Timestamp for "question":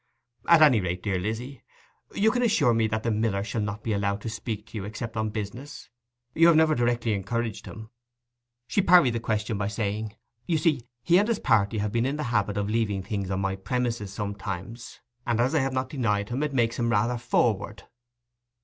9.19-9.59